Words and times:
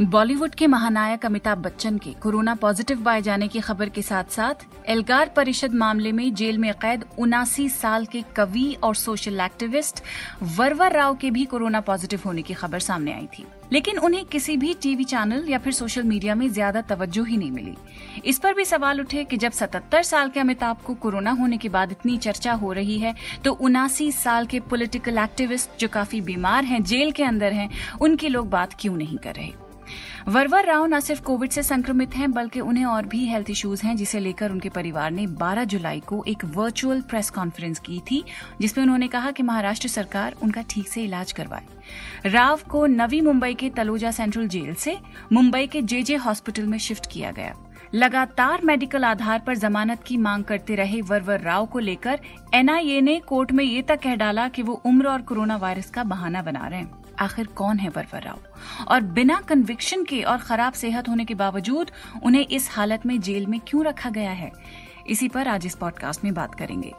बॉलीवुड 0.00 0.54
के 0.54 0.66
महानायक 0.66 1.24
अमिताभ 1.26 1.58
बच्चन 1.58 1.98
के 1.98 2.10
कोरोना 2.12 2.54
पॉजिटिव 2.54 3.02
पाए 3.02 3.20
जाने 3.22 3.46
की 3.48 3.60
खबर 3.60 3.88
के 3.88 4.02
साथ 4.02 4.24
साथ 4.30 4.66
एल्गार 4.90 5.30
परिषद 5.36 5.74
मामले 5.74 6.12
में 6.12 6.34
जेल 6.34 6.58
में 6.58 6.72
कैद 6.74 7.04
उनासी 7.18 7.68
साल 7.68 8.04
के 8.06 8.22
कवि 8.36 8.76
और 8.84 8.94
सोशल 8.94 9.40
एक्टिविस्ट 9.40 10.02
वरवर 10.58 10.92
राव 10.92 11.16
के 11.16 11.30
भी 11.30 11.44
कोरोना 11.44 11.80
पॉजिटिव 11.80 12.20
होने 12.26 12.42
की 12.42 12.54
खबर 12.54 12.78
सामने 12.78 13.12
आई 13.12 13.26
थी। 13.38 13.46
लेकिन 13.72 13.98
उन्हें 13.98 14.24
किसी 14.24 14.56
भी 14.56 14.74
टीवी 14.82 15.04
चैनल 15.04 15.48
या 15.48 15.58
फिर 15.58 15.72
सोशल 15.72 16.02
मीडिया 16.02 16.34
में 16.34 16.48
ज़्यादा 16.48 16.80
तवज्जो 16.82 17.24
ही 17.24 17.36
नहीं 17.36 17.50
मिली। 17.50 17.74
इस 18.24 18.38
पर 18.38 18.54
भी 18.54 18.64
सवाल 18.64 19.00
उठे 19.00 19.24
कि 19.24 19.36
जब 19.36 19.52
77 19.52 20.02
साल 20.02 20.30
के 20.30 20.40
अमिताभ 20.40 20.82
को 20.86 20.94
कोरोना 20.94 21.30
होने 21.30 21.56
के 21.56 21.68
बाद 21.68 21.92
इतनी 21.92 22.16
चर्चा 22.18 22.52
हो 22.52 22.72
रही 22.72 22.98
है 22.98 23.14
तो 23.44 23.52
उनासी 23.52 24.12
साल 24.12 24.46
के 24.46 24.60
पॉलिटिकल 24.60 25.18
एक्टिविस्ट 25.18 25.80
जो 25.80 25.88
काफ़ी 25.88 26.20
बीमार 26.20 26.64
हैं, 26.64 26.82
जेल 26.82 27.12
के 27.12 27.24
अंदर 27.24 27.52
हैं, 27.52 27.70
उनकी 28.00 28.28
लोग 28.28 28.50
बात 28.50 28.76
क्यों 28.80 28.96
नहीं 28.96 29.18
कर 29.18 29.34
रहे? 29.34 29.52
वरवर 30.28 30.64
राव 30.64 30.86
न 30.86 31.00
सिर्फ़ 31.00 31.22
कोविड 31.22 31.50
से 31.50 31.62
संक्रमित 31.62 32.16
हैं, 32.16 32.32
बल्कि 32.32 32.60
उन्हें 32.60 32.84
और 32.84 33.06
भी 33.06 33.26
हेल्थ 33.26 33.50
इश्यूज़ 33.50 33.82
हैं, 33.82 33.96
जिसे 33.96 34.20
लेकर 34.20 34.50
उनके 34.50 34.68
परिवार 34.68 35.10
ने 35.10 35.26
12 35.26 35.64
जुलाई 35.64 36.00
को 36.00 36.24
एक 36.28 36.44
वर्चुअल 36.44 37.00
प्रेस 37.00 37.30
कॉन्फ्रेंस 37.30 37.78
की 37.78 38.02
थी, 38.10 38.24
जिसमें 38.60 38.82
उन्होंने 38.82 39.08
कहा 39.08 39.30
कि 39.30 39.42
महाराष्ट्र 39.42 39.88
सरकार 39.88 40.34
उनका 40.42 40.62
ठीक 40.70 40.88
से 40.88 41.04
इलाज 41.04 41.32
करवाए। 41.32 41.62
राव 42.26 42.60
को 42.68 42.86
नवी 42.86 43.20
मुंबई 43.20 43.54
के 43.54 43.70
तलोजा 43.70 44.10
सेंट्रल 44.10 44.48
जेल 44.48 44.74
से 44.74 44.98
मुंबई 45.32 45.66
के 45.66 45.82
जेजे 45.82 46.16
हॉस्पिटल 46.16 46.66
में 46.66 46.78
शिफ्ट 46.78 47.12
किया 47.12 47.30
गया। 47.30 47.54
लगातार 47.94 48.62
मेडिकल 48.64 49.04
आधार 49.04 49.42
पर 49.46 49.56
जमानत 49.56 50.02
की 50.02 50.16
मांग 50.16 50.44
करते 50.44 50.74
रहे 50.74 51.00
वरवर 51.00 51.40
राव 51.40 51.66
को 51.66 51.78
लेकर 51.78 52.20
एनआईए 52.54 53.00
ने 53.00 53.20
कोर्ट 53.20 53.52
में 53.52 53.64
ये 53.64 53.82
तक 53.82 54.00
कह 54.02 54.14
डाला 54.14 54.48
कि 54.48 54.62
वो 54.62 54.82
उम्र 54.86 55.06
और 55.06 55.22
कोरोना 55.22 55.56
वायरस 55.56 55.90
का 55.90 56.04
बहाना 56.04 56.42
बना 56.42 56.66
रहे 56.66 56.80
हैं। 56.80 57.05
आखिर 57.20 57.46
कौन 57.56 57.78
है 57.78 57.88
वरवर 57.88 58.22
राव 58.22 58.84
और 58.88 59.00
बिना 59.00 59.40
कन्विक्शन 59.40 60.04
के 60.04 60.22
और 60.22 60.38
खराब 60.38 60.72
सेहत 60.72 61.08
होने 61.08 61.24
के 61.24 61.34
बावजूद, 61.34 61.90
उन्हें 62.22 62.46
इस 62.46 62.70
हालत 62.72 63.06
में 63.06 63.20
जेल 63.20 63.46
में 63.46 63.60
क्यों 63.60 63.84
रखा 63.84 64.10
गया 64.10 64.32
है 64.32 64.50
इसी 65.06 65.28
पर 65.28 65.48
आज 65.48 65.66
इस 65.66 65.74
पॉडकास्ट 65.74 66.24
में 66.24 66.34
बात 66.34 66.54
करेंगे 66.54 66.92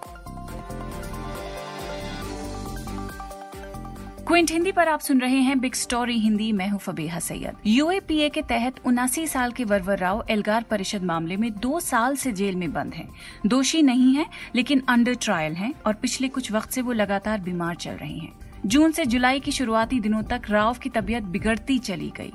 क्विंट 4.27 4.51
हिंदी 4.51 4.71
पर 4.71 4.87
आप 4.87 4.99
सुन 4.99 5.19
रहे 5.21 5.37
हैं 5.37 5.59
बिग 5.59 5.73
स्टोरी 5.73 6.17
हिंदी, 6.19 6.51
मैं 6.51 6.67
हूँ 6.69 6.79
फबीहा 6.79 7.19
सैयद 7.19 7.57
यूएपीए 7.65 8.29
के 8.29 8.41
तहत 8.41 8.79
उनासी 8.85 9.25
साल 9.27 9.51
के 9.51 9.63
वरवर 9.63 9.97
राव 9.97 10.25
एल्गार 10.29 10.63
परिषद 10.63 11.03
मामले 11.03 11.37
में 11.37 11.51
दो 11.53 11.79
साल 11.79 12.15
से 12.15 12.31
जेल 12.31 12.55
में 12.55 12.71
बंद 12.73 12.93
हैं। 12.93 13.07
दोषी 13.45 13.81
नहीं 13.81 14.13
है, 14.15 14.25
लेकिन 14.55 14.83
अंडर 14.89 15.15
ट्रायल 15.15 15.53
हैं 15.53 15.73
और 15.85 15.93
पिछले 15.93 16.27
कुछ 16.27 16.51
वक्त 16.51 16.71
से 16.71 16.81
वो 16.81 16.93
लगातार 16.93 17.39
बीमार 17.39 17.75
चल 17.75 17.91
रहे 17.91 18.17
हैं। 18.17 18.33
जून 18.65 18.91
से 18.91 19.05
जुलाई 19.05 19.39
की 19.39 19.51
शुरुआती 19.51 19.99
दिनों 19.99 20.23
तक 20.23 20.41
राव 20.49 20.73
की 20.73 20.89
तबीयत 20.89 21.23
बिगड़ती 21.23 21.77
चली 21.79 22.11
गई। 22.17 22.33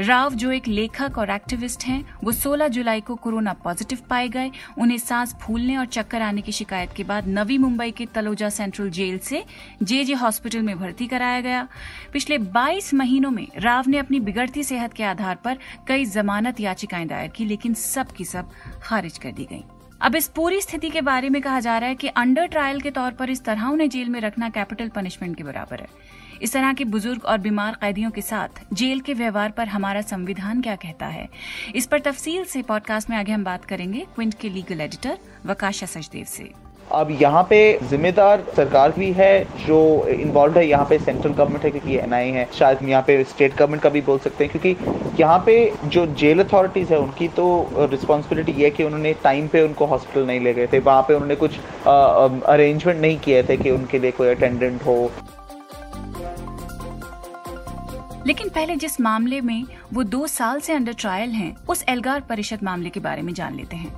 राव 0.00 0.34
जो 0.34 0.52
एक 0.52 0.68
लेखक 0.68 1.18
और 1.18 1.30
एक्टिविस्ट 1.30 1.84
हैं, 1.84 2.16
वो 2.24 2.32
16 2.32 2.68
जुलाई 2.68 3.00
को 3.00 3.14
कोरोना 3.14 3.52
पॉजिटिव 3.52 3.98
पाए 4.10 4.28
गए। 4.28 4.50
उन्हें 4.78 4.98
सांस 4.98 5.34
फूलने 5.34 5.76
और 5.76 5.86
चक्कर 5.86 6.22
आने 6.22 6.40
की 6.40 6.52
शिकायत 6.52 6.90
के 6.96 7.04
बाद 7.04 7.28
नवी 7.28 7.58
मुंबई 7.58 7.90
के 7.90 8.06
तलोजा 8.06 8.48
सेंट्रल 8.48 8.90
जेल 8.90 9.18
से 9.18 9.44
जे 9.82 10.04
जे 10.04 10.14
हॉस्पिटल 10.14 10.62
में 10.62 10.78
भर्ती 10.78 11.06
कराया 11.06 11.40
गया। 11.40 11.68
पिछले 12.12 12.38
22 12.38 12.94
महीनों 12.94 13.30
में 13.30 13.48
राव 13.58 13.84
ने 13.88 13.98
अपनी 13.98 14.20
बिगड़ती 14.20 14.64
सेहत 14.64 14.92
के 14.92 15.02
आधार 15.02 15.34
पर 15.34 15.58
कई 15.88 16.04
जमानत 16.04 16.60
याचिकाएँ 16.60 17.06
दायर 17.06 17.28
की 17.28 17.44
लेकिन 17.44 17.74
सब 17.74 18.12
की 18.12 18.24
सब 18.24 18.50
खारिज 18.82 19.18
कर 19.18 19.32
दी 19.32 19.44
गई 19.44 19.64
अब 20.02 20.16
इस 20.16 20.28
पूरी 20.28 20.60
स्थिति 20.60 20.90
के 20.90 21.00
बारे 21.00 21.28
में 21.28 21.42
कहा 21.42 21.60
जा 21.60 21.78
रहा 21.78 21.88
है 21.88 21.94
कि 21.94 22.08
अंडर 22.08 22.46
ट्रायल 22.46 22.80
के 22.80 22.90
तौर 22.90 23.12
पर 23.12 23.30
इस 23.30 23.44
तरह 23.44 23.66
उन्हें 23.66 23.88
जेल 23.88 24.08
में 24.08 24.20
रखना 24.20 24.48
कैपिटल 24.48 24.88
पनिशमेंट 24.88 25.36
के 25.36 25.44
बराबर 25.44 25.80
है। 25.80 25.86
इस 26.42 26.52
तरह 26.52 26.72
के 26.72 26.84
बुज़ुर्ग 26.84 27.24
और 27.24 27.38
बीमार 27.38 27.74
कैदियों 27.74 28.10
के 28.10 28.20
साथ 28.20 28.48
जेल 28.72 29.00
के 29.00 29.14
व्यवहार 29.14 29.50
पर 29.50 29.68
हमारा 29.68 30.00
संविधान 30.00 30.60
क्या 30.60 30.76
कहता 30.76 31.06
है? 31.06 31.28
इस 31.74 31.86
पर 31.86 32.00
तफसील 32.00 32.44
से 32.44 32.62
पॉडकास्ट 32.62 33.10
में 33.10 33.16
आगे 33.16 33.32
हम 33.32 33.44
बात 33.44 33.64
करेंगे। 33.64 34.06
क्विंट 34.14 34.34
के 34.34 34.48
लीगल 34.48 34.80
एडिटर 34.80 35.18
वकाशा 35.46 35.86
सचदेव 35.86 36.24
से। 36.24 36.61
अब 36.92 37.10
यहाँ 37.20 37.42
पे 37.50 37.58
जिम्मेदार 37.90 38.42
सरकार 38.56 38.92
भी 38.92 39.10
है 39.12 39.44
जो 39.66 39.78
इन्वॉल्व 40.10 40.58
है 40.58 40.66
यहाँ 40.66 40.86
पे 40.86 40.98
सेंट्रल 40.98 41.32
गवर्नमेंट 41.32 41.64
है 41.64 41.70
क्योंकि 41.70 41.96
एन 41.98 42.12
आई 42.14 42.30
है। 42.30 42.48
शायद 42.54 42.78
यहाँ 42.88 43.02
पे 43.02 43.22
स्टेट 43.24 43.56
गवर्नमेंट 43.56 43.82
का 43.82 43.88
भी 43.90 44.00
बोल 44.00 44.18
सकते 44.18 44.44
हैं 44.44 44.52
क्योंकि 44.52 45.20
यहाँ 45.20 45.38
पे 45.46 45.54
जो 45.86 46.06
जेल 46.14 46.42
अथॉरिटीज 46.44 46.92
है 46.92 46.98
उनकी 46.98 47.28
तो 47.30 47.46
रिस्पॉन्सिबिलिटी 47.90 48.52
ये 48.52 48.64
है 48.64 48.70
कि 48.70 48.84
उन्होंने 48.84 49.12
टाइम 49.24 49.48
पे 49.48 49.62
उनको 49.62 49.86
हॉस्पिटल 49.86 50.26
नहीं 50.26 50.40
ले 50.40 50.54
गए 50.54 50.66
थे। 50.72 50.78
वहाँ 50.80 51.02
पे 51.02 51.14
उन्होंने 51.14 51.36
कुछ 51.36 51.58
अरेंजमेंट 51.86 53.00
नहीं 53.00 53.18
किए 53.18 53.42
थे 53.42 53.56
कि 53.56 53.70
उनके 53.70 53.98
लिए 53.98 54.10
कोई 54.10 54.28
अटेंडेंट 54.28 54.82
हो। 54.86 55.10
लेकिन 58.26 58.48
पहले 58.48 58.76
जिस 58.76 59.00
मामले 59.00 59.40
में 59.40 59.64
वो 59.92 60.02
दो 60.04 60.26
साल 60.28 60.60
से 60.60 60.72
अंडर 60.72 60.92
ट्रायल 60.98 61.30
हैं, 61.30 61.56
उस 61.68 61.84
एल्गार 61.88 62.20
परिषद 62.28 62.62
मामले 62.62 62.90
के 62.90 63.00
बारे 63.00 63.22
में 63.22 63.32
जान 63.34 63.54
लेते 63.54 63.76
हैं। 63.76 63.92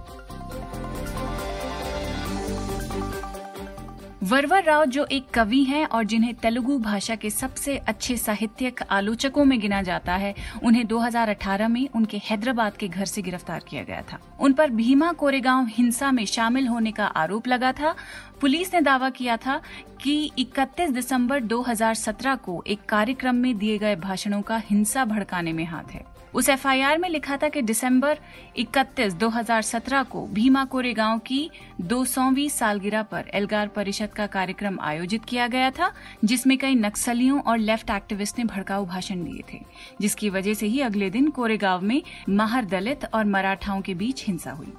वरवर 4.25 4.63
राव 4.63 4.85
जो 4.85 5.05
एक 5.05 5.25
कवि 5.31 5.63
हैं 5.65 5.87
और 5.87 6.05
जिन्हें 6.05 6.35
तेलुगु 6.35 6.79
भाषा 6.79 7.15
के 7.15 7.31
सबसे 7.31 7.77
अच्छे 7.77 8.17
साहित्यिक 8.17 8.81
आलोचकों 8.91 9.45
में 9.45 9.61
गिना 9.61 9.83
जाता 9.83 10.15
है, 10.17 10.35
उन्हें 10.65 10.87
2018 10.87 11.69
में 11.69 11.89
उनके 11.89 12.19
हैदराबाद 12.19 12.77
के 12.77 12.89
घर 12.89 13.05
से 13.05 13.23
गिरफ़्तार 13.23 13.65
किया 13.69 13.83
गया 13.83 14.03
था। 14.03 14.19
उन 14.41 14.53
पर 14.53 14.71
भीमा 14.71 15.13
कोरेगांव 15.13 15.67
हिंसा 15.71 16.13
में 16.13 16.25
शामिल 16.25 16.69
होने 16.69 16.93
का 16.93 17.07
आरोप 17.07 17.49
लगा 17.49 17.73
था। 17.73 17.95
पुलिस 18.41 18.75
ने 18.75 18.81
दावा 18.81 19.11
किया 19.11 19.37
था 19.37 19.61
कि 20.03 20.31
31 20.39 20.91
दिसंबर 20.91 21.41
2017 21.41 22.37
को 22.37 22.65
एक 22.67 22.81
कार्यक्रम 22.89 23.35
में 23.35 23.59
दिए 23.59 23.79
गए 23.79 23.97
भाषणों 23.97 24.43
का 24.43 24.57
हिंसा 24.57 25.05
भड़काने 25.05 25.53
में 25.53 25.65
हाथ 25.65 25.93
है। 25.93 26.14
उस 26.35 26.49
एफआईआर 26.49 26.99
में 26.99 27.09
लिखा 27.09 27.37
था 27.37 27.49
कि 27.49 27.63
दिसंबर 27.63 28.19
31 28.59 29.15
2017 29.15 30.05
को 30.05 30.27
भीमा 30.27 30.65
कोरे 30.65 30.93
गाँव 30.95 31.19
की 31.19 31.51
दो 31.81 32.05
सौवीं 32.05 32.49
सालगिरह 32.49 33.03
पर 33.03 33.25
एल्गार 33.35 33.69
परिषद 33.69 34.09
का 34.09 34.27
कार्यक्रम 34.27 34.79
आयोजित 34.81 35.25
किया 35.25 35.47
गया 35.47 35.71
था, 35.71 35.93
जिसमें 36.25 36.59
कई 36.59 36.75
नक्सलियों 36.75 37.41
और 37.41 37.59
लेफ़्ट 37.59 37.91
एक्टिविस्ट 37.91 38.39
ने 38.39 38.45
भड़काऊ 38.45 38.87
भाषण 38.87 39.25
दिए 39.25 39.43
थे, 39.53 39.61
जिसकी 40.01 40.31
वजह 40.31 40.55
से 40.55 40.67
ही 40.67 40.81
अगले 40.81 41.11
दिन 41.11 41.31
कोरेगांव 41.31 41.81
में 41.81 42.03
महर 42.29 42.65
दलित 42.65 43.05
और 43.15 43.25
मराठाओं 43.25 43.81
के 43.81 43.95
बीच 43.95 44.25
हिंसा 44.27 44.51
हुई। 44.51 44.73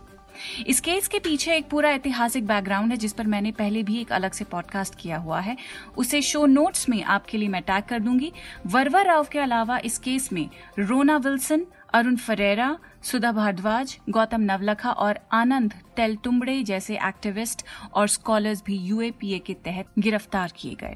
इस 0.67 0.79
केस 0.79 1.07
के 1.07 1.19
पीछे 1.19 1.55
एक 1.55 1.69
पूरा 1.69 1.89
ऐतिहासिक 1.89 2.47
बैकग्राउंड 2.47 2.91
है, 2.91 2.97
जिस 2.97 3.13
पर 3.13 3.27
मैंने 3.27 3.51
पहले 3.51 3.83
भी 3.83 3.99
एक 4.01 4.11
अलग 4.11 4.31
से 4.31 4.45
पॉडकास्ट 4.45 4.95
किया 4.95 5.17
हुआ 5.17 5.39
है। 5.39 5.57
उसे 5.97 6.21
शो 6.21 6.45
नोट्स 6.45 6.89
में 6.89 7.03
आपके 7.03 7.37
लिए 7.37 7.47
मैं 7.47 7.61
टैग 7.61 7.83
कर 7.83 7.99
दूँगी। 7.99 8.31
वर्वा 8.65 9.01
राव 9.01 9.27
के 9.31 9.39
अलावा 9.39 9.77
इस 9.77 9.97
केस 9.97 10.31
में 10.33 10.49
रोना 10.79 11.17
विल्सन, 11.17 11.65
अरुण 11.93 12.15
फरेरा, 12.15 12.77
सुधा 13.03 13.31
भारद्वाज, 13.31 13.97
गौतम 14.09 14.41
नवलखा 14.41 14.91
और 14.91 15.19
आनंद 15.31 15.73
तेलतुम्बड़े 15.95 16.61
जैसे 16.63 16.95
एक्टिविस्ट 16.97 17.65
और 17.93 18.07
स्कॉलर्स 18.07 18.63
भी 18.65 18.77
यूएपीए 18.77 19.39
के 19.39 19.53
तहत 19.65 19.85
गिरफ़्तार 19.99 20.53
किए 20.55 20.75
गए। 20.81 20.95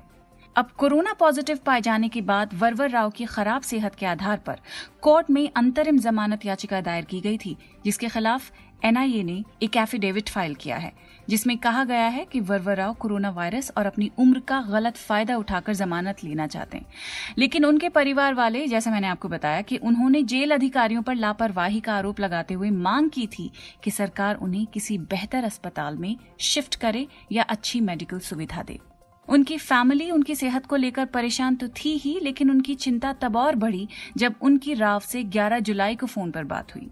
अब 0.55 0.69
कोरोना 0.77 1.13
पॉजिटिव 1.13 1.59
पाए 1.65 1.81
जाने 1.81 2.07
के 2.09 2.21
बाद 2.21 2.53
वरवर 2.53 2.89
राव 2.89 3.09
की 3.09 3.25
खराब 3.25 3.61
सेहत 3.61 3.95
के 3.95 4.05
आधार 4.05 4.37
पर 4.37 4.59
कोर्ट 5.01 5.29
में 5.29 5.49
अंतरिम 5.55 5.97
जमानत 5.97 6.45
याचिका 6.45 6.81
दायर 6.81 7.05
की 7.05 7.19
गई 7.21 7.37
थी, 7.37 7.55
जिसके 7.85 8.07
खिलाफ 8.07 8.51
एनआईए 8.85 9.23
ने 9.23 9.43
एक 9.63 9.77
एफिडेविट 9.77 10.29
फ़ाइल 10.29 10.55
किया 10.55 10.77
है, 10.77 10.91
जिसमें 11.29 11.57
कहा 11.57 11.83
गया 11.83 12.07
है 12.07 12.25
कि 12.25 12.39
वरवर 12.39 12.77
राव 12.77 12.93
कोरोना 12.93 13.29
वायरस 13.29 13.71
और 13.77 13.85
अपनी 13.85 14.11
उम्र 14.19 14.39
का 14.39 14.61
गलत 14.61 14.97
फ़ायदा 14.97 15.37
उठाकर 15.37 15.73
जमानत 15.73 16.23
लेना 16.23 16.47
चाहते 16.47 16.77
हैं। 16.77 16.85
लेकिन 17.37 17.65
उनके 17.65 17.89
परिवार 17.89 18.33
वाले, 18.33 18.67
जैसा 18.67 18.91
मैंने 18.91 19.07
आपको 19.07 19.29
बताया, 19.29 19.61
कि 19.61 19.77
उन्होंने 19.77 20.23
जेल 20.23 20.51
अधिकारियों 20.51 21.01
पर 21.01 21.15
लापरवाही 21.15 21.79
का 21.79 21.93
आरोप 21.93 22.19
लगाते 22.19 22.53
हुए 22.53 22.69
मांग 22.69 23.09
की 23.09 23.27
थी 23.27 23.51
कि 23.83 23.91
सरकार 23.91 24.35
उन्हें 24.35 24.65
किसी 24.65 24.97
बेहतर 24.97 25.43
अस्पताल 25.43 25.97
में 25.97 26.15
शिफ्ट 26.39 26.75
करे 26.75 27.07
या 27.31 27.43
अच्छी 27.43 27.81
मेडिकल 27.81 28.19
सुविधा 28.19 28.63
दे। 28.63 28.79
उनकी 29.29 29.57
फैमिली 29.57 30.09
उनकी 30.11 30.35
सेहत 30.35 30.65
को 30.65 30.75
लेकर 30.75 31.05
परेशान 31.05 31.55
तो 31.55 31.67
थी 31.69 31.89
ही, 31.97 32.19
लेकिन 32.19 32.49
उनकी 32.51 32.75
चिंता 32.75 33.11
तब 33.13 33.35
और 33.35 33.55
बढ़ी 33.55 33.87
जब 34.17 34.35
उनकी 34.41 34.73
राव 34.73 34.99
से 34.99 35.23
11 35.25 35.59
जुलाई 35.59 35.95
को 35.95 36.05
फ़ोन 36.05 36.31
पर 36.31 36.43
बात 36.43 36.75
हुई। 36.75 36.89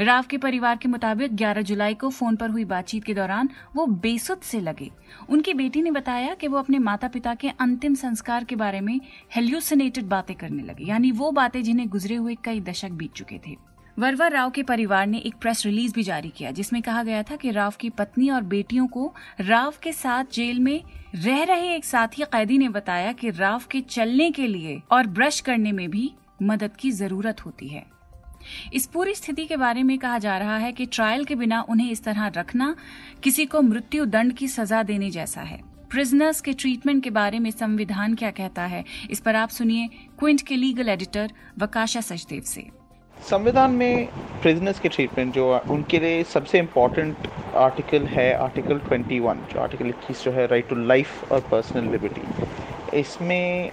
राव 0.00 0.24
के 0.30 0.38
परिवार 0.38 0.76
के 0.76 0.88
मुताबिक 0.88 1.36
11 1.36 1.62
जुलाई 1.62 1.94
को 1.94 2.10
फ़ोन 2.10 2.36
पर 2.36 2.50
हुई 2.50 2.64
बातचीत 2.64 3.04
के 3.04 3.14
दौरान 3.14 3.48
वो 3.76 3.86
बेसुध 3.86 4.40
से 4.40 4.60
लगे। 4.60 4.90
उनकी 5.28 5.54
बेटी 5.54 5.82
ने 5.82 5.90
बताया 5.90 6.34
कि 6.34 6.48
वो 6.48 6.58
अपने 6.58 6.78
माता 6.78 7.08
पिता 7.08 7.34
के 7.34 7.48
अंतिम 7.50 7.94
संस्कार 7.94 8.44
के 8.44 8.56
बारे 8.56 8.80
में 8.80 9.00
हेल्यूसिनेटेड 9.34 10.04
बातें 10.04 10.36
करने 10.36 10.62
लगे, 10.62 10.84
यानी 10.84 11.12
वो 11.12 11.30
बातें 11.30 11.62
जिन्हें 11.62 11.88
गुजरे 11.88 12.16
हुए 12.16 12.36
कई 12.44 12.60
दशक 12.60 12.90
बीत 12.90 13.12
चुके 13.12 13.40
थे। 13.46 13.67
वरवर 13.98 14.32
राव 14.32 14.50
के 14.50 14.62
परिवार 14.62 15.06
ने 15.06 15.18
एक 15.18 15.34
प्रेस 15.34 15.64
रिलीज़ 15.66 15.94
भी 15.94 16.02
जारी 16.02 16.28
किया, 16.28 16.50
जिसमें 16.50 16.80
कहा 16.82 17.02
गया 17.02 17.22
था 17.22 17.36
कि 17.36 17.50
राव 17.50 17.74
की 17.80 17.90
पत्नी 17.90 18.28
और 18.30 18.42
बेटियों 18.42 18.86
को 18.86 19.12
राव 19.40 19.74
के 19.82 19.92
साथ 19.92 20.24
जेल 20.32 20.60
में 20.60 20.82
रह 21.14 21.42
रहे 21.42 21.74
एक 21.76 21.84
साथी 21.84 22.22
कैदी 22.24 22.58
ने 22.58 22.68
बताया 22.68 23.12
कि 23.12 23.30
राव 23.30 23.62
के 23.70 23.80
चलने 23.80 24.30
के 24.30 24.46
लिए 24.46 24.80
और 24.90 25.06
ब्रश 25.06 25.40
करने 25.40 25.72
में 25.72 25.88
भी 25.90 26.10
मदद 26.42 26.76
की 26.76 26.90
ज़रूरत 26.90 27.44
होती 27.46 27.68
है। 27.68 27.84
इस 28.72 28.86
पूरी 28.86 29.14
स्थिति 29.14 29.44
के 29.44 29.56
बारे 29.56 29.82
में 29.82 29.98
कहा 29.98 30.18
जा 30.18 30.38
रहा 30.38 30.56
है 30.56 30.72
कि 30.72 30.86
ट्रायल 30.86 31.24
के 31.24 31.34
बिना 31.34 31.60
उन्हें 31.68 31.90
इस 31.90 32.04
तरह 32.04 32.26
रखना 32.28 32.74
किसी 33.22 33.46
को 33.46 33.62
मृत्यु 33.62 34.04
दंड 34.06 34.32
की 34.32 34.48
सजा 34.48 34.82
देने 34.82 35.10
जैसा 35.10 35.40
है। 35.40 35.60
प्रिजनर्स 35.90 36.40
के 36.40 36.52
ट्रीटमेंट 36.52 37.04
के 37.04 37.10
बारे 37.10 37.38
में 37.38 37.50
संविधान 37.50 38.14
क्या 38.14 38.30
कहता 38.30 38.62
है, 38.62 38.84
इस 39.10 39.20
पर 39.20 39.36
आप 39.36 39.48
सुनिए 39.48 39.88
क्विंट 40.18 40.42
के 40.42 40.56
लीगल 40.56 40.88
एडिटर 40.88 41.32
वकाशा 41.58 42.00
सचदेव 42.00 42.42
से। 42.42 42.77
संविधान 43.22 43.70
में 43.70 44.08
प्रिजनर्स 44.42 44.78
के 44.80 44.88
ट्रीटमेंट 44.88 45.32
जो 45.34 45.46
उनके 45.70 45.98
लिए 46.00 46.22
सबसे 46.24 46.58
इंपॉर्टेंट 46.58 47.26
आर्टिकल 47.56 48.06
है 48.06 48.32
आर्टिकल 48.34 48.80
21 48.88 49.52
जो 49.52 49.60
आर्टिकल 49.60 49.88
इक्कीस 49.88 50.24
जो 50.24 50.30
है 50.32 50.46
राइट 50.46 50.68
टू 50.68 50.76
लाइफ 50.76 51.32
और 51.32 51.40
पर्सनल 51.50 51.90
लिबर्टी 51.90 52.98
इसमें 52.98 53.70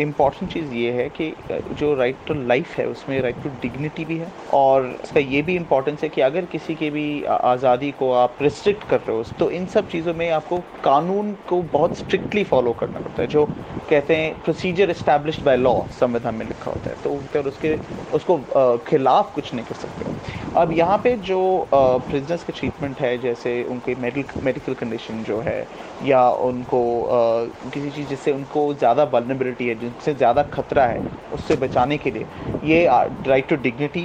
इंपॉर्टेंट 0.00 0.52
चीज़ 0.52 0.72
ये 0.74 0.90
है 0.92 1.08
कि 1.10 1.32
जो 1.78 1.94
राइट 1.94 2.16
टू 2.26 2.34
लाइफ 2.46 2.76
है, 2.78 2.86
उसमें 2.88 3.20
राइट 3.22 3.42
टू 3.42 3.48
डिग्निटी 3.62 4.04
भी 4.04 4.16
है 4.18 4.32
और 4.54 4.86
इसका 5.04 5.20
ये 5.20 5.42
भी 5.42 5.56
इम्पोर्टेंस 5.56 6.02
है 6.02 6.08
कि 6.08 6.20
अगर 6.20 6.44
किसी 6.52 6.74
के 6.74 6.90
भी 6.90 7.06
आज़ादी 7.24 7.90
को 7.98 8.12
आप 8.14 8.36
रिस्ट्रिक्ट 8.42 8.88
कर 8.90 9.00
रहे 9.00 9.16
हो 9.16 9.24
तो 9.38 9.50
इन 9.52 9.66
सब 9.68 9.88
चीज़ों 9.90 10.14
में 10.14 10.28
आपको 10.32 10.58
कानून 10.84 11.32
को 11.48 11.60
बहुत 11.72 11.96
स्ट्रिक्टली 11.98 12.44
फॉलो 12.44 12.72
करना 12.80 13.00
पड़ता 13.00 13.22
है, 13.22 13.28
जो 13.28 13.44
कहते 13.90 14.16
हैं 14.16 14.32
प्रोसीजर 14.42 14.90
इस्टेब्लिश 14.90 15.40
बाय 15.42 15.56
लॉ 15.56 15.74
संविधान 16.00 16.34
में 16.34 16.46
लिखा 16.46 16.70
होता 16.70 16.90
है। 16.90 16.96
तो 17.04 17.16
फिर 17.32 17.46
उसके, 17.46 17.76
उसको 18.14 18.38
खिलाफ 18.86 19.34
कुछ 19.34 19.52
नहीं 19.54 19.64
कर 19.66 19.74
सकते। 19.76 20.58
अब 20.60 20.72
यहाँ 20.72 20.98
पे 21.04 21.16
जो 21.24 21.40
प्रिजनर्स 21.72 22.44
के 22.44 22.52
ट्रीटमेंट 22.52 23.00
है, 23.00 23.16
जैसे 23.18 23.62
उनके 23.70 23.94
मेडिकल 23.96 24.40
मेडिकल 24.44 24.74
कंडीशन 24.74 25.22
जो 25.24 25.40
है, 25.40 25.66
या 26.04 26.28
उनको 26.42 26.82
किसी 27.64 27.90
चीज़ 27.90 28.08
जिससे 28.08 28.32
उनको 28.32 28.62
ज़्यादा 28.74 29.04
वलनेबिलिटी 29.12 29.68
है 29.68 29.74
जिनसे 29.90 30.14
ज़्यादा 30.14 30.42
खतरा 30.52 30.84
है 30.86 31.02
उससे 31.34 31.56
बचाने 31.56 31.96
के 31.98 32.10
लिए, 32.10 32.26
ये 32.64 32.86
राइट 33.26 33.48
टू 33.48 33.56
डिग्निटी 33.58 34.02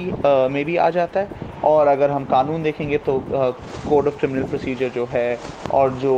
में 0.50 0.64
भी 0.64 0.76
आ 0.78 0.88
जाता 0.90 1.20
है। 1.20 1.44
और 1.66 1.86
अगर 1.88 2.10
हम 2.10 2.24
कानून 2.26 2.62
देखेंगे 2.62 2.98
तो 2.98 3.18
कोड 3.28 4.06
ऑफ़ 4.06 4.18
क्रिमिनल 4.18 4.44
प्रोसीजर 4.48 4.88
जो 4.94 5.08
है 5.12 5.38
और 5.74 5.92
जो 6.02 6.14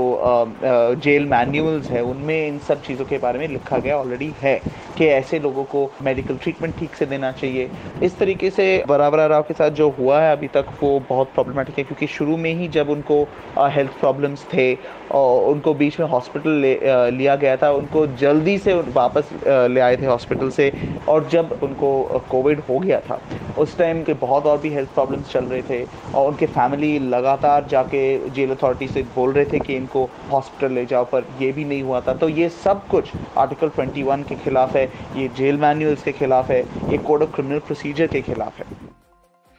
जेल 1.02 1.26
मैनुअल्स 1.26 1.90
है, 1.90 2.02
उनमें 2.02 2.46
इन 2.46 2.58
सब 2.68 2.82
चीज़ों 2.82 3.04
के 3.04 3.18
बारे 3.18 3.38
में 3.38 3.48
लिखा 3.48 3.78
गया 3.78 3.98
ऑलरेडी 3.98 4.32
है 4.40 4.60
कि 4.98 5.06
ऐसे 5.06 5.38
लोगों 5.38 5.64
को 5.64 5.90
मेडिकल 6.02 6.36
ट्रीटमेंट 6.36 6.78
ठीक 6.78 6.94
से 6.94 7.06
देना 7.06 7.30
चाहिए। 7.32 7.70
इस 8.02 8.18
तरीके 8.18 8.50
से 8.50 8.66
बराबर 8.88 9.28
राव 9.28 9.42
के 9.42 9.54
साथ 9.54 9.70
जो 9.70 9.88
हुआ 9.98 10.20
है 10.20 10.32
अभी 10.32 10.48
तक, 10.48 10.66
वो 10.82 11.00
बहुत 11.08 11.32
प्रॉब्लमेटिक 11.34 11.78
है 11.78 11.84
क्योंकि 11.84 12.06
शुरू 12.08 12.36
में 12.36 12.52
ही 12.54 12.68
जब 12.68 12.90
उनको 12.90 13.22
हेल्थ 13.68 13.98
प्रॉब्लम्स 14.00 14.44
थे 14.54 14.72
और 15.12 15.44
उनको 15.50 15.74
बीच 15.74 15.98
में 16.00 16.06
हॉस्पिटल 16.08 16.50
ले 16.60 16.78
लिया 17.10 17.36
गया 17.36 17.56
था, 17.56 17.70
उनको 17.72 18.06
जल्दी 18.16 18.58
से 18.58 18.74
वापस 18.74 19.30
ले 19.46 19.80
आए 19.80 19.96
थे 19.96 20.06
हॉस्पिटल 20.06 20.50
से 20.50 20.72
और 21.08 21.28
जब 21.28 21.58
उनको 21.62 22.20
कोविड 22.30 22.60
हो 22.68 22.78
गया 22.78 23.00
था 23.00 23.20
उस 23.58 23.76
टाइम 23.78 24.02
के 24.04 24.14
बहुत 24.16 24.46
और 24.46 24.58
भी 24.58 24.68
हेल्थ 24.70 24.88
प्रॉब्लम्स 24.94 25.32
चल 25.32 25.44
रहे 25.44 25.62
थे 25.62 25.84
और 26.14 26.28
उनके 26.28 26.46
फैमिली 26.48 26.98
लगातार 26.98 27.66
जाके 27.70 28.02
जेल 28.30 28.54
अथॉरिटी 28.54 28.88
से 28.88 29.02
बोल 29.14 29.32
रहे 29.32 29.44
थे 29.44 29.58
कि 29.58 29.76
इनको 29.76 30.08
हॉस्पिटल 30.30 30.74
ले 30.74 30.84
जाओ, 30.86 31.04
पर 31.04 31.26
ये 31.40 31.52
भी 31.52 31.64
नहीं 31.64 31.82
हुआ 31.82 32.00
था। 32.00 32.14
तो 32.14 32.28
ये 32.28 32.48
सब 32.64 32.86
कुछ 32.88 33.12
आर्टिकल 33.38 33.70
21 33.78 34.24
के 34.28 34.34
खिलाफ 34.34 34.76
है, 34.76 34.84
ये 35.16 35.28
जेल 35.36 35.58
मैनुअल्स 35.58 36.02
के 36.02 36.12
खिलाफ 36.12 36.50
है, 36.50 36.60
ये 36.90 36.98
कोड 36.98 37.22
ऑफ़ 37.22 37.34
क्रिमिनल 37.34 37.58
प्रोसीजर 37.60 38.06
के 38.06 38.22
खिलाफ 38.22 38.58
है। 38.58 38.87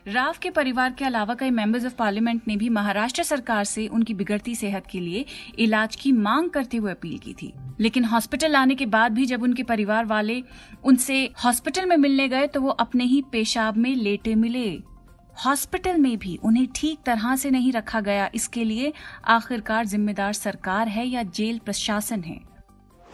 राव 0.08 0.36
के 0.42 0.50
परिवार 0.50 0.92
के 0.92 1.06
अलावा 1.06 1.34
कई 1.36 1.50
मेंबर्स 1.52 1.86
ऑफ़ 1.86 1.94
पार्लियामेंट 1.96 2.42
ने 2.48 2.56
भी 2.58 2.70
महाराष्ट्र 2.70 3.24
सरकार 3.24 3.64
से 3.64 3.88
उनकी 3.88 4.14
बिगड़ती 4.14 4.56
सेहत 4.56 4.88
के 4.88 5.00
लिए 5.00 5.26
इलाज 5.60 5.96
की 5.96 6.12
मांग 6.12 6.50
करते 6.50 6.78
हुए 6.78 6.92
अपील 6.92 7.18
की 7.18 7.34
थी। 7.34 7.52
लेकिन 7.80 8.06
हॉस्पिटल 8.06 8.56
आने 8.56 8.76
के 8.76 8.86
बाद 8.86 9.12
भी 9.12 9.26
जब 9.26 9.44
उनके 9.44 9.64
परिवार 9.64 10.06
वाले 10.06 10.42
उनसे 10.84 11.24
हॉस्पिटल 11.46 11.86
में 11.86 11.96
मिलने 11.98 12.28
गए 12.28 12.48
तो 12.48 12.62
वो 12.62 12.70
अपने 12.70 13.04
ही 13.04 13.22
पेशाब 13.32 13.78
में 13.78 13.96
लेटे 13.96 14.36
मिले। 14.36 14.70
हॉस्पिटल 15.46 15.98
में 15.98 16.18
भी 16.18 16.38
उन्हें 16.44 16.68
ठीक 16.76 17.00
तरह 17.06 17.36
से 17.36 17.50
नहीं 17.50 17.72
रखा 17.72 18.02
गया। 18.02 18.30
इसके 18.36 18.64
लिए 18.64 18.94
आखिरकार 19.28 19.86
जिम्मेदार 19.86 20.34
सरकार 20.34 20.88
है 20.88 21.08
या 21.08 21.24
जेल 21.24 21.60
प्रशासन 21.60 22.24
है? 22.24 22.49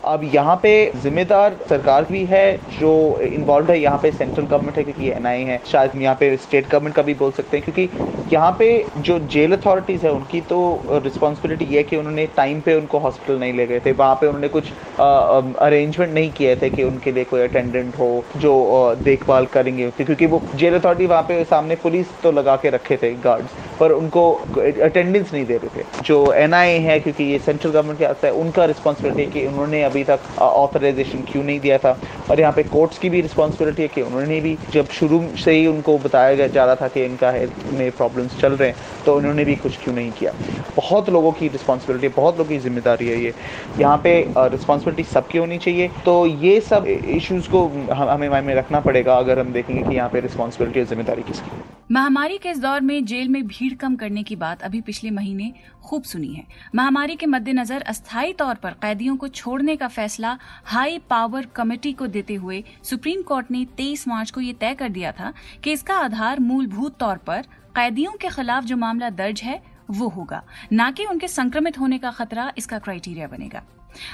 अब 0.06 0.24
यहाँ 0.34 0.56
पे 0.64 0.72
जिम्मेदार 1.04 1.56
सरकार 1.70 2.06
भी 2.06 2.24
है, 2.26 2.46
जो 2.80 3.20
इन्वॉल्व 3.24 3.72
है, 3.72 3.80
यहाँ 3.80 3.98
पे 3.98 4.12
सेंट्रल 4.12 4.46
गवर्नमेंट 4.46 4.78
है, 4.78 4.84
क्योंकि 4.84 5.10
एन 5.12 5.26
आई 5.26 5.44
है। 5.44 5.60
शायद 5.66 5.92
यहाँ 5.96 6.16
पे 6.16 6.36
स्टेट 6.38 6.70
गवर्नमेंट 6.70 6.96
का 6.96 7.02
भी 7.02 7.14
बोल 7.14 7.32
सकते 7.32 7.58
हैं, 7.58 7.66
क्योंकि 7.66 8.34
यहाँ 8.34 8.52
पे 8.60 8.68
जो 9.00 9.18
जेल 9.28 9.56
अथॉरिटीज़ 9.56 10.06
है, 10.06 10.12
उनकी 10.12 10.42
तो 10.42 10.60
रिस्पॉन्सिबिलिटी 11.04 11.66
ये 11.66 11.78
है 11.78 11.84
कि 11.84 11.98
उन्होंने 11.98 12.26
टाइम 12.38 12.62
पे 12.62 12.76
उनको 12.76 13.00
हॉस्पिटल 13.00 13.40
नहीं 13.40 13.54
ले 13.54 13.66
गए 13.68 13.80
थे। 13.86 13.92
वहाँ 13.94 14.16
पे 14.16 14.28
उन्होंने 14.28 14.48
कुछ 14.50 14.72
अरेंजमेंट 15.00 16.14
नहीं 16.14 16.32
किए 16.32 16.56
थे 16.56 16.70
कि 16.70 16.84
उनके 16.84 17.12
लिए 17.12 17.24
कोई 17.24 17.42
अटेंडेंट 17.42 17.98
हो, 18.00 18.24
जो 18.38 18.96
देखभाल 19.04 19.46
करेंगे। 19.54 19.90
क्योंकि 19.98 20.26
वो 20.26 20.42
जेल 20.56 20.80
अथॉरिटी 20.80 21.06
वहाँ 21.06 21.24
पे 21.24 21.44
सामने 21.46 21.76
पुलिस 21.84 22.08
तो 22.24 22.32
लगा 22.32 22.56
के 22.56 22.70
रखे 22.70 22.98
थे 22.98 23.14
गार्ड्स 23.24 23.75
पर 23.80 23.92
उनको 23.92 24.32
अटेंडेंस 24.58 25.34
नहीं 25.34 25.46
दे 25.46 25.58
रहे 25.58 25.80
थे। 25.80 25.86
जो 26.04 26.32
एन 26.34 26.54
है, 26.54 27.00
क्योंकि 27.00 27.24
ये 27.24 27.40
सेंट्रल 27.40 27.72
गवर्नमेंट 27.72 28.00
के 28.00 28.06
आता 28.06 28.28
है, 28.28 28.34
उनका 28.34 28.66
रिस्पॉन्सिबिलिटी 28.66 29.24
है 29.24 29.30
कि 29.32 29.46
उन्होंने 29.48 29.84
अभी 29.84 30.04
तक 30.04 30.20
ऑथराइजेशन 30.40 31.24
क्यों 31.32 31.44
नहीं 31.44 31.60
दिया 31.60 31.78
था। 31.78 31.98
और 32.30 32.40
यहाँ 32.40 32.54
पे 32.54 32.64
कोर्ट्स 32.64 32.98
की 32.98 33.10
भी 33.10 33.22
रिस्पॉन्सिबिलिटी 33.22 33.82
है 33.82 33.88
कि 33.88 34.02
उन्होंने 34.02 34.40
भी, 34.42 34.58
जब 34.74 34.88
शुरू 34.90 35.24
से 35.44 35.52
ही 35.52 35.68
उनको 35.68 35.98
बताया 35.98 36.48
जा 36.48 36.66
रहा 36.66 36.76
था 36.76 36.88
कि 36.88 37.04
इनका 37.06 37.32
हेल्थ 37.32 37.74
में 37.74 37.92
प्रॉब्लम्स 37.92 38.40
चल 38.42 38.54
रहे 38.54 38.70
हैं। 38.70 38.76
तो 39.06 39.16
उन्होंने 39.18 39.46
भी 39.46 39.56
कुछ 39.58 39.78
क्यों 39.84 39.94
नहीं 39.96 40.12
किया। 40.12 40.32
बहुत 40.76 41.10
लोगों 41.10 41.32
की 41.32 41.48
रिस्पॉन्सिबिलिटी 41.48 42.08
बहुत 42.16 42.38
लोगों 42.38 42.50
की 42.50 42.58
ज़िम्मेदारी 42.60 43.08
है 43.08 43.20
ये। 43.24 43.34
यहाँ 43.80 43.98
पे 44.04 44.14
रिस्पॉन्सिबिलिटी 44.38 45.04
सबकी 45.12 45.38
होनी 45.38 45.58
चाहिए। 45.60 45.90
तो 46.06 46.26
ये 46.26 46.60
सब 46.64 46.88
इश्यूज़ 46.88 47.50
को 47.50 47.68
हमें 47.94 48.28
माइंड 48.30 48.48
में 48.48 48.54
रखना 48.56 48.80
पड़ेगा 48.82 49.16
अगर 49.16 49.40
हम 49.40 49.54
देखेंगे 49.54 49.82
कि 49.84 49.96
यहाँ 49.96 50.10
पे 50.10 50.20
रिस्पॉन्सिबिलिटी 50.22 50.80
और 50.80 50.86
ज़िम्मेदारी 50.86 51.24
किसकी 51.24 51.64
महामारी 51.92 52.38
के 52.38 52.50
इस 52.50 52.60
दौर 52.60 52.82
में 52.82 53.06
जेल 53.06 53.28
में 53.30 53.46
भीड़ 53.48 53.74
कम 53.74 53.96
करने 53.96 54.22
की 54.24 54.36
बात 54.36 54.62
अभी 54.64 54.80
पिछले 54.82 55.10
महीने 55.12 55.52
खूब 55.84 56.04
सुनी 56.04 56.28
है। 56.28 56.44
महामारी 56.76 57.16
के 57.16 57.26
मद्देनजर 57.26 57.82
अस्थायी 57.84 58.34
तौर 58.34 58.56
पर 58.56 58.72
कैदियों 58.82 59.16
को 59.18 59.28
छोड़ने 59.30 59.76
का 59.76 59.88
फैसला 59.88 60.38
हाई 60.66 60.98
पावर 61.10 61.48
कमेटी 61.56 61.92
को 61.94 62.08
देते 62.08 62.36
हुए 62.36 62.64
सुप्रीम 62.84 63.22
कोर्ट 63.24 63.52
ने 63.52 63.66
23 63.78 64.08
मार्च 64.08 64.32
को 64.32 64.42
ये 64.42 64.54
तय 64.54 64.74
कर 64.74 64.90
दिया 64.90 65.12
था 65.12 65.34
कि 65.64 65.72
इसका 65.72 65.98
आधार 65.98 66.40
मूलभूत 66.40 66.98
तौर 67.00 67.18
पर 67.28 67.46
कैदियों 67.76 68.12
के 68.12 68.30
खिलाफ 68.30 68.64
जो 68.64 68.78
मामला 68.78 69.10
दर्ज 69.10 69.42
है, 69.42 69.64
वो 69.92 70.08
होगा। 70.08 70.44
न 70.74 70.92
कि 70.92 71.06
उनके 71.06 71.28
संक्रमित 71.28 71.80
होने 71.80 71.98
का 71.98 72.12
खतरा 72.12 72.54
इसका 72.58 72.80
क्राइटेरिया 72.80 73.28
बनेगा। 73.28 73.64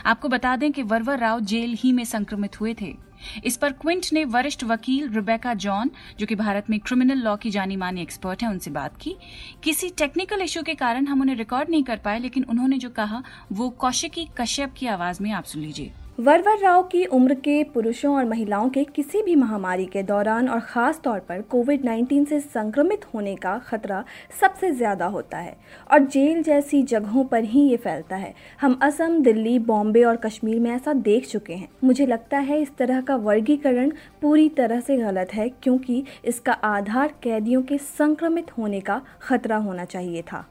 आपको 0.06 0.30
बता 0.30 0.56
दें 0.56 0.72
कि 0.72 0.84
वरवर 0.84 1.20
राव 1.20 1.40
जेल 1.40 1.74
ही 1.74 1.92
में 1.92 2.04
संक्रमित 2.04 2.62
हुए 2.62 2.76
थे। 2.82 2.98
इस 3.46 3.58
पर 3.58 3.72
क्विंट 3.72 4.06
ने 4.14 4.26
वरिष्ठ 4.26 4.64
वकील 4.64 5.10
रुबेका 5.10 5.54
जॉन, 5.54 5.92
जो 6.20 6.26
कि 6.26 6.36
भारत 6.36 6.70
में 6.70 6.80
क्रिमिनल 6.80 7.18
लॉ 7.18 7.36
की 7.36 7.50
जानी 7.50 7.76
मानी 7.76 8.02
एक्सपर्ट 8.02 8.44
है, 8.44 8.50
उनसे 8.50 8.72
बात 8.72 8.98
की। 8.98 9.16
किसी 9.64 9.90
टेक्निकल 9.90 10.42
इश्यू 10.42 10.64
के 10.64 10.74
कारण 10.74 11.08
हम 11.08 11.22
उन्हें 11.22 11.36
रिकॉर्ड 11.36 11.70
नहीं 11.70 11.84
कर 11.84 11.98
पाए, 11.98 12.20
लेकिन 12.20 12.44
उन्होंने 12.44 12.78
जो 12.78 12.90
कहा, 12.90 13.24
वो 13.52 13.70
कौशिकी 13.70 14.30
कश्यप 14.38 14.74
की 14.78 14.88
आवाज़ 14.88 15.24
में 15.24 15.32
आप 15.32 15.44
सुन 15.44 15.62
लीजिए। 15.62 15.94
वरवर 16.22 16.58
राव 16.60 16.82
की 16.84 17.04
उम्र 17.08 17.34
के 17.36 17.64
पुरुषों 17.64 18.14
और 18.16 18.26
महिलाओं 18.26 18.70
के 18.70 18.84
किसी 18.86 19.22
भी 19.22 19.36
महामारी 19.36 19.86
के 19.86 20.04
दौरान 20.04 20.50
और 20.50 20.60
ख़ास 20.62 21.00
तौर 21.04 21.20
पर 21.20 21.42
कोविड 21.42 21.86
19 21.86 22.26
से 22.30 22.40
संक्रमित 22.40 23.06
होने 23.14 23.36
का 23.36 23.58
खतरा 23.60 24.04
सबसे 24.42 24.72
ज़्यादा 24.72 25.06
होता 25.06 25.38
है 25.38 25.56
और 25.92 26.06
जेल 26.06 26.44
जैसी 26.44 26.84
जगहों 26.84 27.24
पर 27.24 27.44
ही 27.44 27.62
ये 27.62 27.78
फैलता 27.78 28.16
है। 28.16 28.34
हम 28.62 28.80
असम, 28.84 29.22
दिल्ली, 29.22 29.58
बॉम्बे 29.62 30.04
और 30.04 30.16
कश्मीर 30.18 30.60
में 30.60 30.72
ऐसा 30.72 30.94
देख 30.94 31.28
चुके 31.28 31.54
हैं। 31.54 31.70
मुझे 31.84 32.06
लगता 32.06 32.40
है 32.40 32.62
इस 32.62 32.76
तरह 32.78 33.02
का 33.02 33.16
वर्गीकरण 33.18 33.92
पूरी 34.22 34.48
तरह 34.52 34.80
से 34.80 34.98
गलत 34.98 35.34
है 35.34 35.50
क्योंकि 35.54 36.04
इसका 36.26 36.54
आधार 36.54 37.14
कैदियों 37.24 37.62
के 37.62 37.78
संक्रमित 37.78 38.58
होने 38.58 38.82
का 38.82 39.02
खतरा 39.22 39.58
होना 39.58 39.86
चाहिए 39.86 40.22
था। 40.22 40.48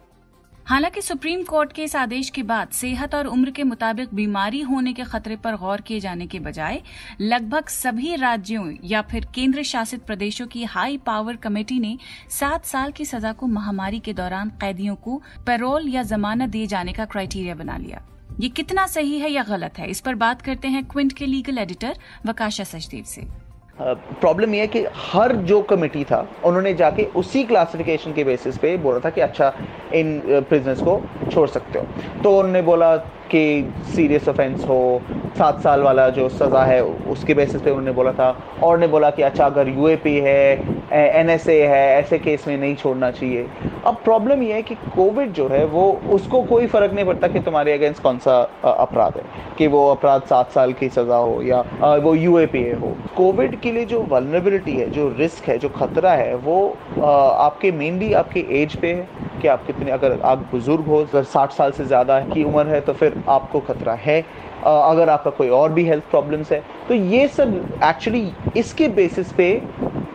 हालाँकि 0.67 1.00
सुप्रीम 1.02 1.43
कोर्ट 1.43 1.73
के 1.73 1.85
इस 1.85 1.97
आदेश 1.97 2.31
के 2.31 2.43
बाद 2.43 2.69
सेहत 2.69 3.14
और 3.14 3.26
उम्र 3.26 3.50
के 3.50 3.62
मुताबिक 3.62 4.14
बीमारी 4.14 4.61
होने 4.61 4.93
के 4.93 5.05
खतरे 5.05 5.37
पर 5.37 5.57
गौर 5.57 5.81
किए 5.81 6.00
जाने 6.00 6.26
के 6.26 6.38
बजाय 6.38 6.81
लगभग 7.21 7.69
सभी 7.69 8.14
राज्यों 8.17 8.76
या 8.85 9.02
फिर 9.02 9.26
केंद्र 9.35 9.62
शासित 9.62 10.02
प्रदेशों 10.02 10.47
की 10.47 10.64
हाई 10.64 10.97
पावर 10.97 11.37
कमेटी 11.37 11.79
ने 11.79 11.99
सात 12.31 12.64
साल 12.64 12.93
की 12.93 13.05
सजा 13.05 13.33
को 13.33 13.47
महामारी 13.47 14.00
के 14.00 14.12
दौरान 14.12 14.50
कैदियों 14.50 14.97
को 14.97 15.23
पैरोल 15.47 15.88
या 15.88 16.02
जमानत 16.02 16.49
दिए 16.49 16.67
जाने 16.67 16.93
का 16.93 17.05
क्राइटेरिया 17.05 17.55
बना 17.55 17.76
लिया। 17.76 18.02
ये 18.40 18.49
कितना 18.49 18.87
सही 18.87 19.19
है 19.19 19.31
या 19.31 19.43
गलत 19.43 19.79
है? 19.79 19.90
इस 19.90 20.00
पर 20.00 20.14
बात 20.14 20.43
करते 20.43 20.69
हैं 20.69 20.85
क्विंट 20.85 21.12
के 21.12 21.26
लीगल 21.26 21.59
एडिटर 21.59 21.99
वकाशा 22.26 22.64
सचदेव 22.64 23.05
से। 23.05 23.50
प्रॉब्लम 23.80 24.54
ये 24.54 24.60
है 24.60 24.66
कि 24.66 24.84
हर 25.12 25.32
जो 25.49 25.60
कमेटी 25.62 26.04
था, 26.04 26.26
उन्होंने 26.44 26.72
जाके 26.75 27.04
उसी 27.16 27.44
क्लासिफिकेशन 27.44 28.12
के 28.12 28.25
बेसिस 28.25 28.58
पे 28.58 28.76
बोला 28.76 28.99
था 29.04 29.10
कि 29.10 29.20
अच्छा 29.20 29.52
इन 29.94 30.20
प्रिजनर्स 30.49 30.80
को 30.80 31.00
छोड़ 31.32 31.49
सकते 31.49 31.78
हो। 31.78 31.84
तो 32.22 32.37
उन्होंने 32.38 32.62
बोला 32.62 32.96
कि 33.32 33.72
सीरियस 33.94 34.28
ऑफेंस 34.28 34.64
हो, 34.64 35.00
सात 35.38 35.60
साल 35.62 35.82
वाला 35.82 36.08
जो 36.10 36.28
सज़ा 36.28 36.64
है, 36.64 36.82
उसके 36.82 37.34
बेसिस 37.34 37.62
पे 37.62 37.70
उन्होंने 37.70 37.92
बोला 37.92 38.12
था। 38.12 38.37
और 38.62 38.78
ने 38.78 38.87
बोला 38.87 39.10
कि 39.10 39.22
अच्छा 39.22 39.44
अगर 39.46 39.68
यूएपी 39.68 40.14
है 40.18 40.88
एनएसए 40.92 41.62
है, 41.62 41.87
ऐसे 41.99 42.18
केस 42.18 42.46
में 42.49 42.56
नहीं 42.56 42.75
छोड़ना 42.76 43.10
चाहिए। 43.10 43.46
अब 43.87 43.96
प्रॉब्लम 44.04 44.42
ये 44.42 44.52
है 44.52 44.62
कि 44.62 44.75
कोविड 44.96 45.32
जो 45.32 45.49
है, 45.49 45.64
वो, 45.64 45.90
उसको 46.10 46.42
कोई 46.42 46.66
फ़र्क 46.66 46.92
नहीं 46.92 47.04
पड़ता 47.04 47.28
कि 47.28 47.40
तुम्हारे 47.40 47.72
अगेंस्ट 47.72 48.02
कौन 48.02 48.18
सा 48.18 48.40
अपराध 48.64 49.16
है। 49.16 49.22
कि 49.58 49.66
वो 49.66 49.87
अपराध 49.90 50.22
सात 50.22 50.50
साल 50.50 50.72
की 50.72 50.88
सज़ा 50.88 51.16
हो 51.16 51.40
या 51.42 51.60
वो 51.96 52.14
यूएपी 52.14 52.68
हो। 52.72 52.94
कोविड 53.16 53.60
के 53.60 53.72
लिए 53.72 53.84
जो 53.84 54.02
वलनरेबिलिटी 54.10 54.72
है, 54.72 54.90
जो 54.90 55.08
रिस्क 55.18 55.49
है, 55.49 55.58
जो 55.58 55.68
खतरा 55.68 56.12
है, 56.12 56.34
वो 56.37 56.76
आपके 57.00 57.72
मेनली 57.72 58.12
आपके 58.12 58.46
एज 58.62 58.76
पे 58.76 58.92
है। 58.92 59.28
कि 59.40 59.49
आप 59.49 59.64
कितने, 59.66 59.90
अगर 59.90 60.18
आप 60.20 60.38
बुज़ुर्ग 60.50 60.87
हो 60.87 61.04
साठ 61.14 61.52
साल 61.52 61.70
से 61.72 61.84
ज़्यादा 61.84 62.18
की 62.22 62.42
उम्र 62.44 62.66
है 62.66 62.80
तो 62.80 62.92
फिर 62.92 63.19
आपको 63.28 63.60
खतरा 63.62 63.94
है 63.96 64.20
अगर 64.60 65.08
आपका 65.08 65.30
कोई 65.30 65.48
और 65.48 65.72
भी 65.72 65.84
हेल्थ 65.84 66.04
प्रॉब्लम्स 66.10 66.52
है 66.52 66.62
तो 66.88 66.94
ये 66.94 67.26
सब 67.28 67.54
एक्चुअली 67.84 68.30
इसके 68.56 68.88
बेसिस 68.90 69.32
पे 69.32 69.52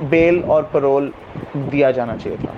बेल 0.04 0.42
और 0.44 0.70
परोल 0.74 1.12
दिया 1.56 1.92
जाना 1.92 2.16
चाहिए 2.16 2.38
था। 2.38 2.54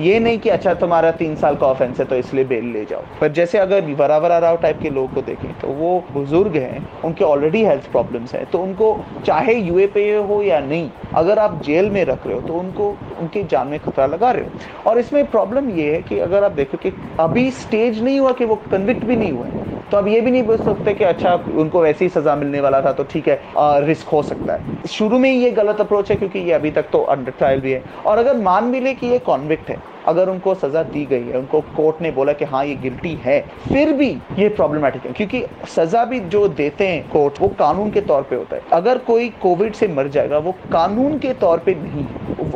ये 0.00 0.18
नहीं 0.20 0.38
कि 0.38 0.48
अच्छा 0.48 0.72
तुम्हारा 0.74 1.10
तीन 1.12 1.34
साल 1.36 1.56
का 1.56 1.66
ऑफेंस 1.66 1.98
है 2.00 2.04
तो 2.06 2.16
इसलिए 2.16 2.44
बेल 2.44 2.64
ले 2.72 2.84
जाओ। 2.84 3.02
पर 3.20 3.32
जैसे 3.32 3.58
अगर 3.58 3.84
वरावरा 3.94 4.38
राव 4.38 4.56
टाइप 4.56 4.78
के 4.82 4.90
लोग 4.90 5.14
को 5.14 5.22
देखें 5.22 5.52
तो 5.60 5.68
वो 5.68 5.98
बुज़ुर्ग 6.12 6.56
हैं, 6.56 6.88
उनके 7.04 7.24
ऑलरेडी 7.24 7.64
हेल्थ 7.64 7.90
प्रॉब्लम्स 7.92 8.34
हैं 8.34 8.44
तो 8.50 8.58
उनको 8.58 8.96
चाहे 9.26 9.54
यूए 9.54 9.86
पे 9.86 10.12
हो 10.18 10.42
या 10.42 10.60
नहीं, 10.60 10.90
अगर 11.14 11.38
आप 11.38 11.60
जेल 11.64 11.90
में 11.90 12.04
रख 12.04 12.26
रहे 12.26 12.34
हो 12.34 12.40
तो 12.40 12.54
उनको, 12.54 12.88
उनकी 13.20 13.42
जान 13.44 13.68
में 13.68 13.78
खतरा 13.80 14.06
लगा 14.06 14.30
रहे 14.30 14.44
हो। 14.44 14.90
और 14.90 14.98
इसमें 14.98 15.24
प्रॉब्लम 15.30 15.70
ये 15.70 15.94
है 15.94 16.02
कि 16.02 16.18
अगर 16.20 16.44
आप 16.44 16.52
देखो 16.52 16.78
कि 16.78 16.92
अभी 17.20 17.50
स्टेज 17.52 18.02
नहीं 18.02 18.20
हुआ 18.20 18.32
कि 18.32 18.44
वो 18.44 18.56
कन्विक्ट 18.70 19.04
भी 19.04 19.16
नहीं 19.16 19.32
हुए 19.32 19.48
तो 19.90 19.96
अब 19.96 20.08
ये 20.08 20.20
भी 20.20 20.30
नहीं 20.30 20.42
बोल 20.42 20.56
सकते 20.56 20.94
कि 20.94 21.04
अच्छा 21.04 21.34
उनको 21.34 21.80
वैसे 21.80 22.04
ही 22.04 22.08
सजा 22.10 22.34
मिलने 22.36 22.60
वाला 22.60 22.80
था 22.82 22.92
तो 22.92 23.04
ठीक 23.04 23.28
है 23.28 23.40
आ, 23.58 23.78
रिस्क 23.78 24.08
हो 24.08 24.22
सकता 24.22 24.54
है। 24.54 24.86
शुरू 24.88 25.18
में 25.18 25.30
ही 25.30 25.36
ये 25.38 25.50
गलत 25.50 25.80
अप्रोच 25.80 26.10
है 26.10 26.16
क्योंकि 26.16 26.38
ये 26.38 26.52
अभी 26.52 26.70
तक 26.70 26.90
तो 26.92 27.02
अंडर 27.04 27.32
ट्रायल 27.38 27.60
भी 27.60 27.72
है। 27.72 27.82
और 28.06 28.18
अगर 28.18 28.36
मान 28.36 28.70
भी 28.72 28.80
ले 28.80 28.94
कि 28.94 29.06
ये 29.06 29.18
कॉन्विक्ट 29.18 29.70
है 29.70 29.76
अगर 30.08 30.28
उनको 30.28 30.54
सजा 30.56 30.82
दी 30.84 31.04
गई 31.06 31.22
है, 31.22 31.38
उनको 31.38 31.60
कोर्ट 31.76 32.00
ने 32.02 32.10
बोला 32.10 32.32
कि 32.32 32.44
हाँ 32.44 32.64
ये 32.64 32.74
गिल्टी 32.76 33.14
है, 33.24 33.40
फिर 33.64 33.92
भी 33.92 34.10
ये 34.38 34.48
प्रॉब्लमेटिक 34.50 35.06
है, 35.06 35.12
क्योंकि 35.12 35.44
सजा 35.68 36.04
भी 36.04 36.20
जो 36.20 36.46
देते 36.50 36.86
हैं 36.88 37.08
कोर्ट, 37.10 37.40
वो 37.40 37.48
कानून 37.58 37.90
के 37.90 38.00
तौर 38.02 38.22
पे 38.22 38.36
होता 38.36 38.56
है। 38.56 38.62
अगर 38.72 38.98
कोई 39.04 39.28
कोविड 39.42 39.74
से 39.74 39.88
मर 39.88 40.08
जाएगा, 40.08 40.38
वो 40.38 40.54
कानून 40.72 41.18
के 41.18 41.32
तौर 41.34 41.58
पे 41.58 41.74
नहीं 41.76 42.06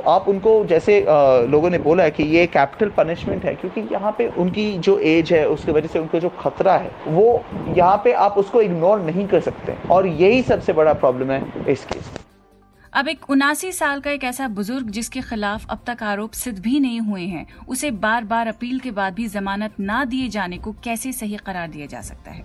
आप 0.09 0.29
उनको 0.29 0.65
जैसे 0.65 0.99
लोगों 1.49 1.71
ने 1.71 1.79
बोला 1.79 2.05
है 2.05 2.11
कि 2.11 2.23
ये 2.27 2.47
कैपिटल 2.49 2.89
पनिशमेंट 2.97 3.45
है, 3.45 3.55
क्योंकि 3.55 3.81
यहाँ 3.93 4.15
पे 4.19 4.27
उनकी 4.39 4.67
जो 4.79 4.99
एज 5.01 5.33
है, 5.33 5.47
उसकी 5.49 5.73
वजह 5.73 5.89
से 5.89 5.99
उनको 5.99 6.21
जो 6.21 6.29
खतरा 6.41 6.77
है, 6.77 6.91
वो 7.09 7.43
यहाँ 7.77 8.01
पे 8.05 8.13
आप 8.15 8.39
उसको 8.39 8.63
इग्नोर 8.63 9.01
नहीं 9.03 9.27
कर 9.29 9.41
सकते 9.41 9.77
और 9.91 10.07
यही 10.07 10.43
सबसे 10.43 10.73
बड़ा 10.73 10.93
प्रॉब्लम 10.95 11.31
है 11.31 11.43
इस 11.69 11.85
केस 11.85 12.11
में। 12.15 12.22
अब 12.95 13.09
एक 13.09 13.31
उनासी 13.31 13.73
साल 13.73 14.01
का 14.01 14.11
एक 14.11 14.25
ऐसा 14.25 14.49
बुज़ुर्ग 14.49 14.91
जिसके 14.91 15.21
खिलाफ 15.21 15.67
अब 15.71 15.85
तक 15.87 16.03
आरोप 16.03 16.33
सिद्ध 16.33 16.59
भी 16.59 16.81
नहीं 16.81 17.01
हुए 17.01 17.23
हैं, 17.23 17.47
उसे 17.69 17.91
बार 17.91 18.25
बार 18.25 18.47
अपील 18.47 18.81
के 18.81 18.91
बाद 18.91 19.15
भी 19.15 19.29
जमानत 19.29 19.75
ना 19.81 20.05
दिए 20.05 20.29
जाने 20.29 20.59
को 20.59 20.73
कैसे 20.73 21.13
सही 21.13 21.37
करार 21.37 21.69
दिया 21.69 21.87
जा 21.87 22.01
सकता 22.01 22.31
है? 22.31 22.43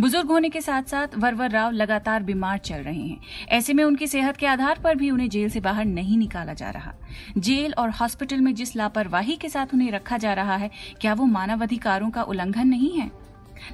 बुज़ुर्ग 0.00 0.28
होने 0.28 0.48
के 0.48 0.60
साथ 0.60 0.82
साथ 0.82 1.08
वरवर 1.18 1.50
राव 1.50 1.70
लगातार 1.70 2.22
बीमार 2.22 2.58
चल 2.58 2.76
रहे 2.76 3.00
हैं। 3.00 3.20
ऐसे 3.48 3.72
में 3.72 3.84
उनकी 3.84 4.06
सेहत 4.06 4.36
के 4.36 4.46
आधार 4.46 4.80
पर 4.84 4.94
भी 4.94 5.10
उन्हें 5.10 5.28
जेल 5.30 5.50
से 5.50 5.60
बाहर 5.60 5.84
नहीं 5.84 6.18
निकाला 6.18 6.52
जा 6.52 6.70
रहा। 6.70 6.94
जेल 7.38 7.74
और 7.78 7.90
हॉस्पिटल 7.90 8.40
में 8.40 8.54
जिस 8.54 8.76
लापरवाही 8.76 9.36
के 9.36 9.48
साथ 9.48 9.66
उन्हें 9.74 9.90
रखा 9.90 10.18
जा 10.18 10.32
रहा 10.32 10.56
है, 10.56 10.70
क्या 11.00 11.14
वो 11.14 11.24
मानवाधिकारों 11.24 12.10
का 12.10 12.22
उल्लंघन 12.22 12.68
नहीं 12.68 12.92
है? 12.98 13.10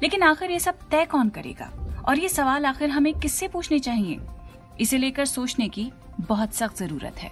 लेकिन 0.03 0.23
आखिर 0.23 0.51
ये 0.51 0.59
सब 0.59 0.79
तय 0.91 1.05
कौन 1.05 1.29
करेगा? 1.29 1.71
और 2.09 2.19
ये 2.19 2.29
सवाल 2.29 2.67
आखिर 2.67 2.91
हमें 2.91 3.15
किससे 3.15 3.49
पूछने 3.49 3.79
चाहिए? 3.79 4.21
इसे 4.81 4.99
लेकर 4.99 5.25
सोचने 5.25 5.69
की 5.69 5.91
बहुत 6.21 6.55
सख्त 6.55 6.77
ज़रूरत 6.77 7.19
है। 7.19 7.31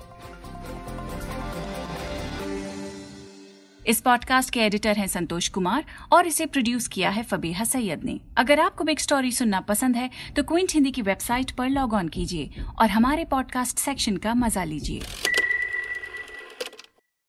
इस 3.86 4.00
पॉडकास्ट 4.00 4.50
के 4.50 4.60
एडिटर 4.60 4.96
हैं 4.96 5.06
संतोष 5.06 5.48
कुमार 5.48 5.84
और 6.12 6.26
इसे 6.26 6.46
प्रोड्यूस 6.46 6.88
किया 6.88 7.10
है 7.10 7.22
फबीहा 7.22 7.64
सैयद 7.64 8.04
ने। 8.04 8.18
अगर 8.36 8.60
आपको 8.60 8.84
बिग 8.84 8.98
स्टोरी 8.98 9.32
सुनना 9.32 9.60
पसंद 9.60 9.96
है 9.96 10.10
तो 10.36 10.42
क्विंट 10.42 10.72
हिंदी 10.72 10.90
की 10.90 11.02
वेबसाइट 11.02 11.50
पर 11.50 11.68
लॉग 11.68 11.94
ऑन 11.94 12.08
कीजिए 12.08 12.64
और 12.78 12.90
हमारे 12.90 13.24
पॉडकास्ट 13.24 13.78
सेक्शन 13.78 14.16
का 14.16 14.34
मज़ा 14.34 14.64
लीजिए। 14.64 15.02